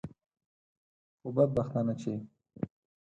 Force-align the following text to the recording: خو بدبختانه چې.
خو 1.19 1.27
بدبختانه 1.35 1.93
چې. 2.01 2.11